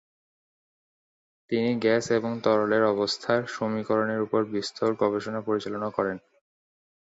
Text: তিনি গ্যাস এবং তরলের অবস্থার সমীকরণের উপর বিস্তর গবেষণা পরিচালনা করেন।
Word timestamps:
তিনি 1.49 1.71
গ্যাস 1.79 2.05
এবং 2.11 2.31
তরলের 2.43 2.83
অবস্থার 2.93 3.41
সমীকরণের 3.47 4.19
উপর 4.21 4.41
বিস্তর 4.53 4.89
গবেষণা 5.01 5.39
পরিচালনা 5.41 5.89
করেন। 5.89 6.17